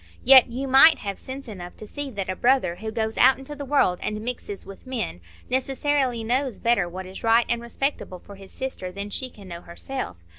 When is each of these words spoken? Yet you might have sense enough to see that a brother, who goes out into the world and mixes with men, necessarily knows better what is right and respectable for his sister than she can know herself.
Yet 0.23 0.47
you 0.49 0.67
might 0.67 0.97
have 0.97 1.19
sense 1.19 1.47
enough 1.47 1.77
to 1.77 1.85
see 1.85 2.09
that 2.09 2.27
a 2.27 2.35
brother, 2.35 2.77
who 2.77 2.89
goes 2.89 3.19
out 3.19 3.37
into 3.37 3.55
the 3.55 3.65
world 3.65 3.99
and 4.01 4.19
mixes 4.19 4.65
with 4.65 4.87
men, 4.87 5.21
necessarily 5.47 6.23
knows 6.23 6.59
better 6.59 6.89
what 6.89 7.05
is 7.05 7.23
right 7.23 7.45
and 7.47 7.61
respectable 7.61 8.17
for 8.17 8.33
his 8.33 8.51
sister 8.51 8.91
than 8.91 9.11
she 9.11 9.29
can 9.29 9.47
know 9.47 9.61
herself. 9.61 10.17